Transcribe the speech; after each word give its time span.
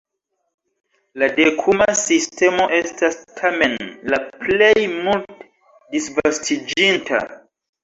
La 1.23 1.27
dekuma 1.39 1.87
sistemo 1.99 2.65
estas 2.79 3.19
tamen 3.43 3.77
la 4.15 4.21
plej 4.41 4.73
multe 4.97 5.49
disvastiĝinta. 5.95 7.25